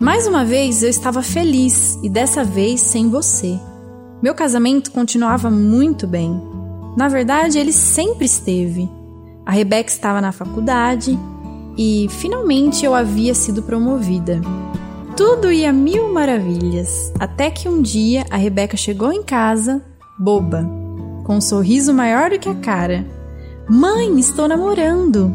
Mais 0.00 0.26
uma 0.26 0.42
vez 0.42 0.82
eu 0.82 0.88
estava 0.88 1.22
feliz 1.22 1.98
e 2.02 2.08
dessa 2.08 2.42
vez 2.42 2.80
sem 2.80 3.10
você. 3.10 3.60
Meu 4.22 4.34
casamento 4.34 4.90
continuava 4.90 5.50
muito 5.50 6.06
bem. 6.06 6.38
Na 6.94 7.08
verdade, 7.08 7.58
ele 7.58 7.72
sempre 7.72 8.26
esteve. 8.26 8.90
A 9.46 9.50
Rebeca 9.50 9.88
estava 9.88 10.20
na 10.20 10.30
faculdade 10.30 11.18
e 11.76 12.06
finalmente 12.10 12.84
eu 12.84 12.94
havia 12.94 13.34
sido 13.34 13.62
promovida. 13.62 14.38
Tudo 15.16 15.50
ia 15.50 15.72
mil 15.72 16.12
maravilhas, 16.12 17.10
até 17.18 17.50
que 17.50 17.66
um 17.66 17.80
dia 17.80 18.26
a 18.30 18.36
Rebeca 18.36 18.76
chegou 18.76 19.10
em 19.10 19.22
casa, 19.22 19.82
boba, 20.18 20.68
com 21.24 21.36
um 21.36 21.40
sorriso 21.40 21.94
maior 21.94 22.30
do 22.30 22.38
que 22.38 22.48
a 22.48 22.54
cara. 22.54 23.06
Mãe, 23.66 24.18
estou 24.20 24.46
namorando! 24.46 25.34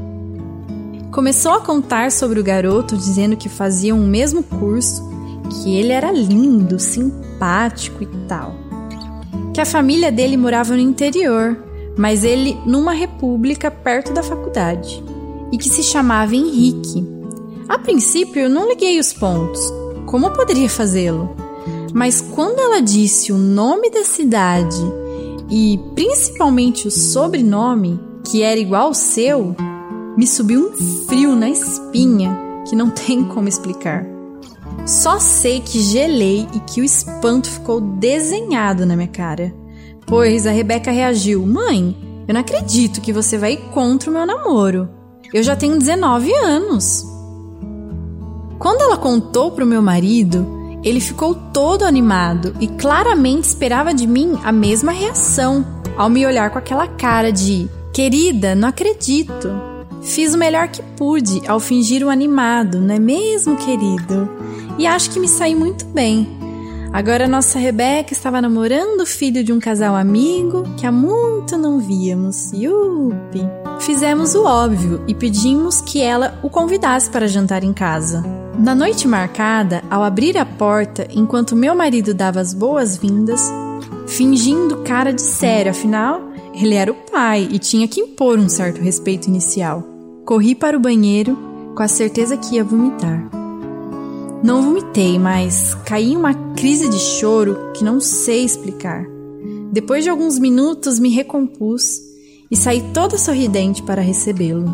Começou 1.11 1.53
a 1.53 1.61
contar 1.61 2.11
sobre 2.11 2.39
o 2.39 2.43
garoto, 2.43 2.95
dizendo 2.95 3.35
que 3.35 3.49
faziam 3.49 3.99
o 3.99 4.05
mesmo 4.05 4.43
curso, 4.43 5.09
que 5.49 5.75
ele 5.75 5.91
era 5.91 6.11
lindo, 6.11 6.77
simpático 6.77 8.03
e 8.03 8.07
tal 8.27 8.64
que 9.55 9.61
a 9.61 9.65
família 9.65 10.11
dele 10.11 10.35
morava 10.35 10.73
no 10.73 10.81
interior, 10.81 11.57
mas 11.97 12.25
ele 12.25 12.57
numa 12.65 12.91
república 12.91 13.71
perto 13.71 14.11
da 14.11 14.21
faculdade, 14.21 15.01
e 15.49 15.57
que 15.57 15.69
se 15.69 15.81
chamava 15.81 16.35
Henrique. 16.35 17.07
A 17.69 17.79
princípio 17.79 18.41
eu 18.41 18.49
não 18.49 18.67
liguei 18.67 18.99
os 18.99 19.13
pontos. 19.13 19.61
Como 20.07 20.29
poderia 20.31 20.69
fazê-lo? 20.69 21.33
Mas 21.93 22.19
quando 22.19 22.59
ela 22.59 22.81
disse 22.81 23.31
o 23.31 23.37
nome 23.37 23.89
da 23.89 24.03
cidade 24.03 24.75
e 25.49 25.79
principalmente 25.95 26.89
o 26.89 26.91
sobrenome, 26.91 27.97
que 28.25 28.41
era 28.41 28.59
igual 28.59 28.87
ao 28.87 28.93
seu, 28.93 29.55
me 30.17 30.27
subiu 30.27 30.67
um 30.67 31.05
frio 31.07 31.33
na 31.33 31.49
espinha 31.49 32.37
que 32.67 32.75
não 32.75 32.89
tem 32.91 33.23
como 33.23 33.47
explicar. 33.47 34.14
Só 34.85 35.19
sei 35.19 35.61
que 35.61 35.81
gelei 35.81 36.47
e 36.53 36.59
que 36.59 36.79
o 36.79 36.83
espanto 36.83 37.49
ficou 37.49 37.81
desenhado 37.81 38.85
na 38.85 38.95
minha 38.95 39.07
cara. 39.07 39.53
Pois 40.05 40.45
a 40.45 40.51
Rebeca 40.51 40.91
reagiu: 40.91 41.43
Mãe, 41.45 41.97
eu 42.27 42.33
não 42.33 42.41
acredito 42.41 43.01
que 43.01 43.11
você 43.11 43.37
vai 43.37 43.57
contra 43.57 44.09
o 44.09 44.13
meu 44.13 44.25
namoro. 44.25 44.87
Eu 45.33 45.41
já 45.41 45.55
tenho 45.55 45.79
19 45.79 46.31
anos. 46.35 47.03
Quando 48.59 48.81
ela 48.81 48.97
contou 48.97 49.51
para 49.51 49.63
o 49.63 49.67
meu 49.67 49.81
marido, 49.81 50.45
ele 50.83 50.99
ficou 50.99 51.33
todo 51.33 51.83
animado 51.83 52.55
e 52.59 52.67
claramente 52.67 53.45
esperava 53.45 53.91
de 53.91 54.05
mim 54.05 54.39
a 54.43 54.51
mesma 54.51 54.91
reação 54.91 55.65
ao 55.97 56.09
me 56.09 56.25
olhar 56.25 56.51
com 56.51 56.59
aquela 56.59 56.87
cara 56.87 57.31
de: 57.31 57.67
Querida, 57.91 58.53
não 58.53 58.69
acredito. 58.69 59.74
Fiz 60.05 60.33
o 60.33 60.37
melhor 60.37 60.67
que 60.67 60.81
pude 60.95 61.41
ao 61.47 61.59
fingir 61.59 62.05
o 62.05 62.09
animado, 62.09 62.79
não 62.79 62.95
é 62.95 62.99
mesmo, 62.99 63.57
querido? 63.57 64.29
e 64.77 64.85
acho 64.85 65.09
que 65.11 65.19
me 65.19 65.27
saí 65.27 65.55
muito 65.55 65.85
bem. 65.85 66.27
Agora 66.91 67.27
nossa 67.27 67.59
Rebeca 67.59 68.13
estava 68.13 68.41
namorando 68.41 69.01
o 69.01 69.05
filho 69.05 69.43
de 69.43 69.51
um 69.51 69.59
casal 69.59 69.95
amigo 69.95 70.63
que 70.77 70.85
há 70.85 70.91
muito 70.91 71.57
não 71.57 71.79
víamos. 71.79 72.53
Yupi! 72.53 73.41
Fizemos 73.79 74.33
o 74.33 74.45
óbvio 74.45 75.03
e 75.05 75.13
pedimos 75.13 75.81
que 75.81 76.01
ela 76.01 76.39
o 76.41 76.49
convidasse 76.49 77.09
para 77.09 77.27
jantar 77.27 77.63
em 77.63 77.73
casa. 77.73 78.23
Na 78.57 78.73
noite 78.73 79.07
marcada, 79.07 79.83
ao 79.89 80.03
abrir 80.03 80.37
a 80.37 80.45
porta, 80.45 81.05
enquanto 81.11 81.55
meu 81.55 81.75
marido 81.75 82.13
dava 82.13 82.39
as 82.39 82.53
boas-vindas, 82.53 83.41
fingindo 84.07 84.77
cara 84.77 85.11
de 85.11 85.21
sério, 85.21 85.71
afinal, 85.71 86.21
ele 86.53 86.75
era 86.75 86.89
o 86.89 86.95
pai 86.95 87.49
e 87.51 87.59
tinha 87.59 87.89
que 87.89 87.99
impor 87.99 88.39
um 88.39 88.47
certo 88.47 88.79
respeito 88.79 89.27
inicial. 89.27 89.94
Corri 90.25 90.55
para 90.55 90.75
o 90.75 90.79
banheiro 90.79 91.37
com 91.75 91.83
a 91.83 91.87
certeza 91.87 92.35
que 92.35 92.55
ia 92.55 92.63
vomitar. 92.63 93.29
Não 94.43 94.63
vomitei, 94.63 95.19
mas 95.19 95.75
caí 95.85 96.13
em 96.13 96.17
uma 96.17 96.33
crise 96.55 96.89
de 96.89 96.97
choro 96.97 97.71
que 97.75 97.83
não 97.83 98.01
sei 98.01 98.43
explicar. 98.43 99.05
Depois 99.71 100.03
de 100.03 100.09
alguns 100.09 100.39
minutos, 100.39 100.97
me 100.97 101.09
recompus 101.09 101.99
e 102.49 102.57
saí 102.57 102.81
toda 102.91 103.19
sorridente 103.19 103.83
para 103.83 104.01
recebê-lo. 104.01 104.65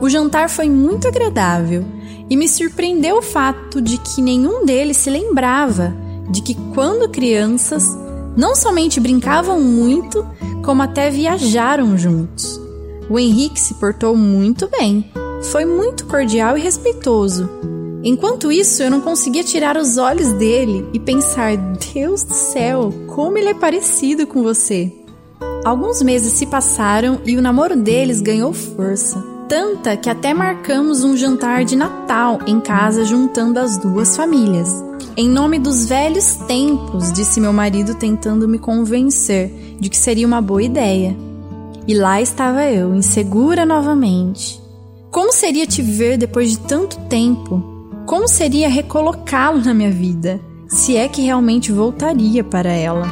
O 0.00 0.08
jantar 0.08 0.48
foi 0.48 0.70
muito 0.70 1.06
agradável 1.06 1.84
e 2.30 2.38
me 2.38 2.48
surpreendeu 2.48 3.18
o 3.18 3.22
fato 3.22 3.82
de 3.82 3.98
que 3.98 4.22
nenhum 4.22 4.64
deles 4.64 4.96
se 4.96 5.10
lembrava 5.10 5.94
de 6.30 6.40
que, 6.40 6.54
quando 6.74 7.10
crianças, 7.10 7.86
não 8.34 8.56
somente 8.56 8.98
brincavam 8.98 9.60
muito, 9.60 10.26
como 10.64 10.80
até 10.80 11.10
viajaram 11.10 11.98
juntos. 11.98 12.63
O 13.08 13.18
Henrique 13.18 13.60
se 13.60 13.74
portou 13.74 14.16
muito 14.16 14.68
bem, 14.68 15.10
foi 15.50 15.64
muito 15.64 16.06
cordial 16.06 16.56
e 16.56 16.60
respeitoso. 16.60 17.48
Enquanto 18.02 18.52
isso, 18.52 18.82
eu 18.82 18.90
não 18.90 19.00
conseguia 19.00 19.42
tirar 19.42 19.76
os 19.76 19.96
olhos 19.96 20.32
dele 20.32 20.86
e 20.92 20.98
pensar: 20.98 21.56
Deus 21.92 22.22
do 22.22 22.34
céu, 22.34 22.92
como 23.08 23.38
ele 23.38 23.48
é 23.48 23.54
parecido 23.54 24.26
com 24.26 24.42
você. 24.42 24.92
Alguns 25.64 26.02
meses 26.02 26.32
se 26.32 26.46
passaram 26.46 27.20
e 27.24 27.36
o 27.36 27.42
namoro 27.42 27.76
deles 27.76 28.20
ganhou 28.20 28.52
força 28.52 29.34
tanta 29.48 29.96
que 29.96 30.08
até 30.10 30.32
marcamos 30.32 31.04
um 31.04 31.16
jantar 31.16 31.64
de 31.64 31.76
Natal 31.76 32.40
em 32.46 32.60
casa 32.60 33.04
juntando 33.04 33.60
as 33.60 33.76
duas 33.76 34.16
famílias. 34.16 34.82
Em 35.16 35.28
nome 35.28 35.58
dos 35.58 35.86
velhos 35.86 36.34
tempos, 36.46 37.12
disse 37.12 37.40
meu 37.40 37.52
marido 37.52 37.94
tentando 37.94 38.48
me 38.48 38.58
convencer 38.58 39.76
de 39.78 39.88
que 39.88 39.96
seria 39.96 40.26
uma 40.26 40.40
boa 40.40 40.62
ideia. 40.62 41.16
E 41.86 41.92
lá 41.92 42.18
estava 42.18 42.64
eu, 42.64 42.94
insegura 42.94 43.66
novamente. 43.66 44.58
Como 45.10 45.32
seria 45.32 45.66
te 45.66 45.82
ver 45.82 46.16
depois 46.16 46.52
de 46.52 46.58
tanto 46.60 46.98
tempo? 47.08 47.62
Como 48.06 48.26
seria 48.26 48.70
recolocá-lo 48.70 49.62
na 49.62 49.74
minha 49.74 49.90
vida? 49.90 50.40
Se 50.66 50.96
é 50.96 51.06
que 51.08 51.20
realmente 51.20 51.70
voltaria 51.70 52.42
para 52.42 52.70
ela. 52.70 53.06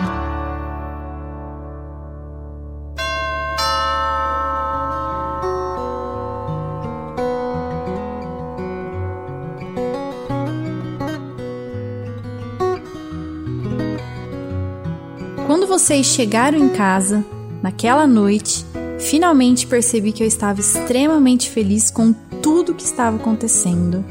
Quando 15.46 15.66
vocês 15.66 16.06
chegaram 16.06 16.58
em 16.58 16.70
casa, 16.70 17.22
naquela 17.62 18.06
noite, 18.06 18.66
finalmente 18.98 19.66
percebi 19.66 20.12
que 20.12 20.22
eu 20.22 20.26
estava 20.26 20.60
extremamente 20.60 21.48
feliz 21.48 21.90
com 21.90 22.12
tudo 22.42 22.74
que 22.74 22.84
estava 22.84 23.16
acontecendo. 23.16 24.04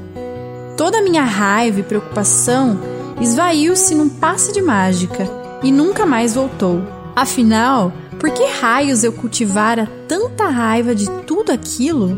Toda 0.77 0.99
a 0.99 1.03
minha 1.03 1.23
raiva 1.23 1.79
e 1.81 1.83
preocupação 1.83 2.79
esvaiu-se 3.19 3.93
num 3.93 4.09
passe 4.09 4.51
de 4.51 4.61
mágica 4.61 5.29
e 5.61 5.71
nunca 5.71 6.05
mais 6.05 6.33
voltou. 6.33 6.81
Afinal, 7.15 7.91
por 8.19 8.31
que 8.31 8.45
raios 8.45 9.03
eu 9.03 9.11
cultivara 9.11 9.89
tanta 10.07 10.47
raiva 10.47 10.95
de 10.95 11.09
tudo 11.27 11.51
aquilo? 11.51 12.17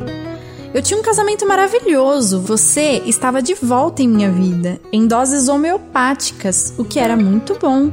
Eu 0.74 0.82
tinha 0.82 1.00
um 1.00 1.04
casamento 1.04 1.48
maravilhoso, 1.48 2.40
você 2.40 3.04
estava 3.06 3.42
de 3.42 3.54
volta 3.54 4.02
em 4.02 4.08
minha 4.08 4.32
vida, 4.32 4.80
em 4.92 5.06
doses 5.06 5.48
homeopáticas, 5.48 6.74
o 6.78 6.84
que 6.84 7.00
era 7.00 7.16
muito 7.16 7.56
bom. 7.60 7.92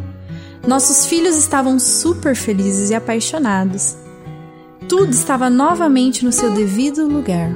Nossos 0.67 1.07
filhos 1.07 1.37
estavam 1.37 1.79
super 1.79 2.37
felizes 2.37 2.91
e 2.91 2.95
apaixonados. 2.95 3.97
Tudo 4.89 5.11
estava 5.11 5.49
novamente 5.49 6.25
no 6.25 6.33
seu 6.33 6.51
devido 6.51 7.07
lugar. 7.07 7.51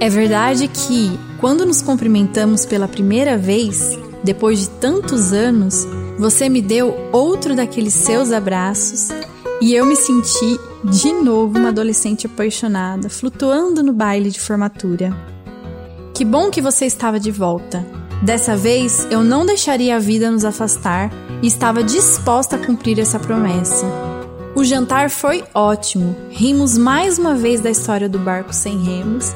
É 0.00 0.10
verdade 0.10 0.68
que, 0.68 1.18
quando 1.40 1.64
nos 1.64 1.80
cumprimentamos 1.80 2.66
pela 2.66 2.86
primeira 2.86 3.38
vez, 3.38 3.98
depois 4.22 4.60
de 4.60 4.68
tantos 4.68 5.32
anos, 5.32 5.86
você 6.18 6.48
me 6.48 6.60
deu 6.60 6.94
outro 7.12 7.54
daqueles 7.54 7.94
seus 7.94 8.30
abraços 8.30 9.08
e 9.60 9.74
eu 9.74 9.86
me 9.86 9.96
senti 9.96 10.60
de 10.84 11.12
novo 11.12 11.58
uma 11.58 11.70
adolescente 11.70 12.26
apaixonada, 12.26 13.08
flutuando 13.08 13.82
no 13.82 13.92
baile 13.92 14.30
de 14.30 14.40
formatura. 14.40 15.16
Que 16.12 16.24
bom 16.24 16.50
que 16.50 16.60
você 16.60 16.84
estava 16.84 17.18
de 17.18 17.30
volta. 17.30 17.86
Dessa 18.22 18.56
vez 18.56 19.06
eu 19.10 19.22
não 19.22 19.46
deixaria 19.46 19.96
a 19.96 19.98
vida 19.98 20.30
nos 20.30 20.44
afastar 20.44 21.10
e 21.42 21.46
estava 21.46 21.82
disposta 21.82 22.56
a 22.56 22.58
cumprir 22.58 22.98
essa 22.98 23.18
promessa. 23.18 23.86
O 24.54 24.64
jantar 24.64 25.10
foi 25.10 25.44
ótimo, 25.54 26.16
rimos 26.30 26.78
mais 26.78 27.18
uma 27.18 27.34
vez 27.34 27.60
da 27.60 27.70
história 27.70 28.08
do 28.08 28.18
barco 28.18 28.54
sem 28.54 28.82
remos, 28.82 29.34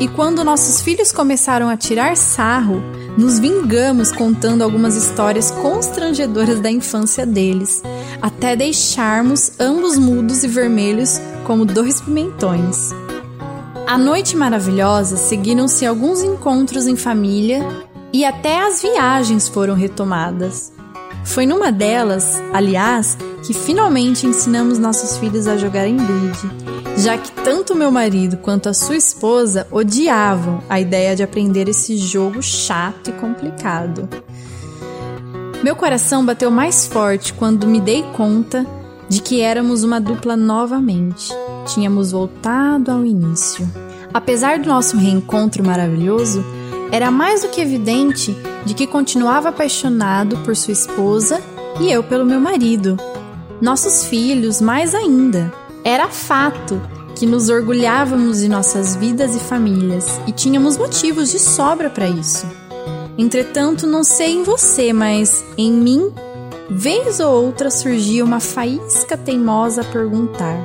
e 0.00 0.08
quando 0.08 0.42
nossos 0.42 0.80
filhos 0.80 1.12
começaram 1.12 1.68
a 1.68 1.76
tirar 1.76 2.16
sarro, 2.16 2.82
nos 3.16 3.38
vingamos 3.38 4.10
contando 4.10 4.62
algumas 4.62 4.96
histórias 4.96 5.50
constrangedoras 5.50 6.58
da 6.58 6.70
infância 6.70 7.26
deles, 7.26 7.82
até 8.20 8.56
deixarmos 8.56 9.52
ambos 9.60 9.98
mudos 9.98 10.42
e 10.42 10.48
vermelhos 10.48 11.20
como 11.44 11.64
dois 11.64 12.00
pimentões. 12.00 12.90
A 13.86 13.98
noite 13.98 14.36
maravilhosa 14.36 15.16
seguiram-se 15.18 15.84
alguns 15.84 16.22
encontros 16.22 16.86
em 16.86 16.96
família 16.96 17.62
e 18.12 18.24
até 18.24 18.66
as 18.66 18.80
viagens 18.80 19.48
foram 19.48 19.74
retomadas. 19.74 20.72
Foi 21.24 21.46
numa 21.46 21.72
delas, 21.72 22.42
aliás, 22.52 23.16
que 23.44 23.54
finalmente 23.54 24.26
ensinamos 24.26 24.78
nossos 24.78 25.16
filhos 25.16 25.46
a 25.46 25.56
jogarem 25.56 25.96
bridge, 25.96 26.50
já 26.98 27.16
que 27.16 27.30
tanto 27.32 27.74
meu 27.74 27.90
marido 27.90 28.36
quanto 28.36 28.68
a 28.68 28.74
sua 28.74 28.96
esposa 28.96 29.66
odiavam 29.70 30.62
a 30.68 30.80
ideia 30.80 31.16
de 31.16 31.22
aprender 31.22 31.68
esse 31.68 31.96
jogo 31.96 32.42
chato 32.42 33.10
e 33.10 33.12
complicado. 33.12 34.08
Meu 35.62 35.76
coração 35.76 36.26
bateu 36.26 36.50
mais 36.50 36.86
forte 36.86 37.32
quando 37.32 37.66
me 37.66 37.80
dei 37.80 38.02
conta 38.14 38.66
de 39.08 39.22
que 39.22 39.40
éramos 39.40 39.84
uma 39.84 40.00
dupla 40.00 40.36
novamente. 40.36 41.32
Tínhamos 41.66 42.10
voltado 42.10 42.90
ao 42.90 43.04
início. 43.04 43.68
Apesar 44.12 44.58
do 44.58 44.68
nosso 44.68 44.96
reencontro 44.96 45.64
maravilhoso, 45.64 46.44
era 46.90 47.10
mais 47.10 47.42
do 47.42 47.48
que 47.48 47.60
evidente 47.60 48.36
de 48.64 48.74
que 48.74 48.86
continuava 48.86 49.48
apaixonado 49.48 50.36
por 50.38 50.56
sua 50.56 50.72
esposa 50.72 51.42
e 51.80 51.90
eu 51.90 52.02
pelo 52.02 52.24
meu 52.24 52.40
marido. 52.40 52.96
Nossos 53.60 54.04
filhos, 54.04 54.60
mais 54.60 54.94
ainda. 54.94 55.52
Era 55.84 56.08
fato 56.08 56.80
que 57.14 57.26
nos 57.26 57.48
orgulhávamos 57.48 58.40
de 58.40 58.48
nossas 58.48 58.96
vidas 58.96 59.36
e 59.36 59.38
famílias 59.38 60.20
e 60.26 60.32
tínhamos 60.32 60.76
motivos 60.76 61.30
de 61.30 61.38
sobra 61.38 61.90
para 61.90 62.08
isso. 62.08 62.46
Entretanto, 63.16 63.86
não 63.86 64.02
sei 64.02 64.32
em 64.32 64.42
você, 64.42 64.92
mas 64.92 65.44
em 65.56 65.70
mim, 65.72 66.12
vez 66.70 67.20
ou 67.20 67.44
outra 67.44 67.70
surgia 67.70 68.24
uma 68.24 68.40
faísca 68.40 69.16
teimosa 69.16 69.82
a 69.82 69.84
perguntar: 69.84 70.56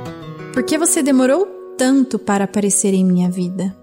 por 0.52 0.62
que 0.62 0.78
você 0.78 1.02
demorou 1.02 1.46
tanto 1.76 2.18
para 2.18 2.44
aparecer 2.44 2.94
em 2.94 3.04
minha 3.04 3.30
vida? 3.30 3.76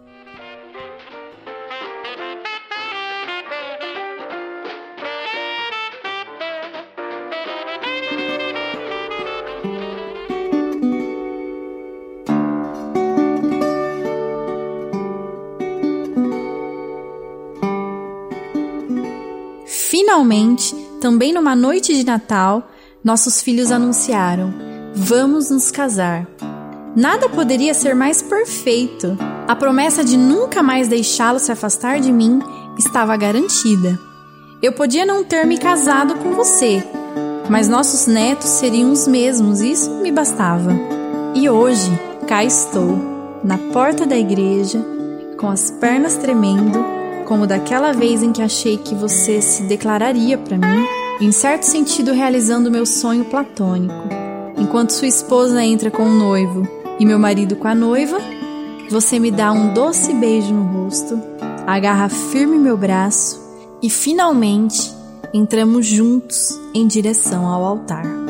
Finalmente, 20.05 20.75
também 21.01 21.33
numa 21.33 21.55
noite 21.55 21.95
de 21.95 22.05
Natal, 22.05 22.69
nossos 23.03 23.41
filhos 23.41 23.71
anunciaram: 23.71 24.53
Vamos 24.93 25.49
nos 25.49 25.71
casar. 25.71 26.27
Nada 26.95 27.27
poderia 27.27 27.73
ser 27.73 27.95
mais 27.95 28.21
perfeito. 28.21 29.17
A 29.47 29.55
promessa 29.55 30.03
de 30.03 30.15
nunca 30.15 30.61
mais 30.61 30.87
deixá-lo 30.87 31.39
se 31.39 31.51
afastar 31.51 31.99
de 31.99 32.11
mim 32.11 32.39
estava 32.77 33.17
garantida. 33.17 33.99
Eu 34.61 34.73
podia 34.73 35.07
não 35.07 35.23
ter 35.23 35.43
me 35.43 35.57
casado 35.57 36.13
com 36.19 36.33
você, 36.33 36.83
mas 37.49 37.67
nossos 37.67 38.05
netos 38.05 38.49
seriam 38.49 38.91
os 38.91 39.07
mesmos, 39.07 39.59
isso 39.59 39.89
me 40.03 40.11
bastava. 40.11 40.71
E 41.33 41.49
hoje, 41.49 41.89
cá 42.27 42.43
estou, 42.43 42.95
na 43.43 43.57
porta 43.73 44.05
da 44.05 44.15
igreja, 44.15 44.85
com 45.39 45.49
as 45.49 45.71
pernas 45.71 46.15
tremendo, 46.15 46.94
como 47.25 47.45
daquela 47.45 47.91
vez 47.91 48.23
em 48.23 48.31
que 48.31 48.41
achei 48.41 48.77
que 48.77 48.95
você 48.95 49.41
se 49.41 49.63
declararia 49.63 50.37
para 50.37 50.57
mim, 50.57 50.85
em 51.19 51.31
certo 51.31 51.63
sentido 51.63 52.13
realizando 52.13 52.71
meu 52.71 52.85
sonho 52.85 53.25
platônico. 53.25 53.93
Enquanto 54.57 54.91
sua 54.91 55.07
esposa 55.07 55.63
entra 55.63 55.91
com 55.91 56.03
o 56.03 56.13
noivo 56.13 56.67
e 56.99 57.05
meu 57.05 57.19
marido 57.19 57.55
com 57.55 57.67
a 57.67 57.75
noiva, 57.75 58.17
você 58.89 59.19
me 59.19 59.31
dá 59.31 59.51
um 59.51 59.73
doce 59.73 60.13
beijo 60.13 60.53
no 60.53 60.63
rosto 60.63 61.35
agarra 61.65 62.09
firme 62.09 62.57
meu 62.57 62.77
braço 62.77 63.41
e 63.81 63.89
finalmente 63.89 64.93
entramos 65.33 65.85
juntos 65.85 66.59
em 66.73 66.87
direção 66.87 67.47
ao 67.47 67.63
altar. 67.65 68.24